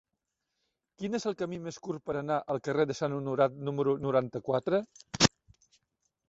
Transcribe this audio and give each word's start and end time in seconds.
Quin 1.01 1.17
és 1.17 1.27
el 1.31 1.35
camí 1.41 1.59
més 1.65 1.77
curt 1.87 2.03
per 2.09 2.15
anar 2.21 2.37
al 2.53 2.61
carrer 2.69 2.87
de 2.93 2.97
Sant 3.01 3.19
Honorat 3.19 3.61
número 3.69 3.95
noranta-quatre? 4.07 4.81